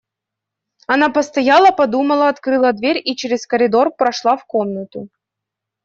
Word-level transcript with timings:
Она 0.87 1.11
постояла, 1.11 1.69
подумала, 1.69 2.29
открыла 2.29 2.73
дверь 2.73 2.99
и 3.05 3.15
через 3.15 3.45
коридор 3.45 3.91
прошла 3.95 4.35
в 4.35 4.45
комнату. 4.45 5.09